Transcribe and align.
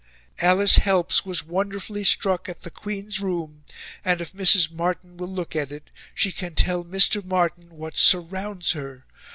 Alice 0.39 0.77
Helps 0.77 1.27
was 1.27 1.43
wonderfully 1.45 2.03
struck 2.03 2.49
at 2.49 2.61
the 2.63 2.71
Queen's 2.71 3.19
room; 3.19 3.63
and 4.03 4.19
if 4.19 4.33
Mrs. 4.33 4.71
Martin 4.71 5.15
will 5.15 5.27
look 5.27 5.55
at 5.55 5.71
it, 5.71 5.91
she 6.15 6.31
can 6.31 6.55
tell 6.55 6.83
Mr. 6.83 7.23
Martin 7.23 7.69
what 7.69 7.95
surrounds 7.95 8.71
her. 8.71 9.05